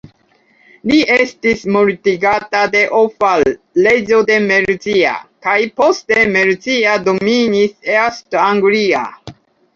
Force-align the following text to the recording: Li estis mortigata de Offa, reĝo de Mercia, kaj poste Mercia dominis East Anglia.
Li 0.91 0.95
estis 1.15 1.59
mortigata 1.75 2.61
de 2.75 2.81
Offa, 3.01 3.33
reĝo 3.89 4.23
de 4.31 4.39
Mercia, 4.47 5.13
kaj 5.49 5.59
poste 5.83 6.19
Mercia 6.33 6.97
dominis 7.11 7.79
East 8.01 8.41
Anglia. 8.49 9.07